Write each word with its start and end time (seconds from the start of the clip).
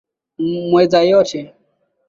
Mweza 0.71 0.99
yote. 1.03 1.41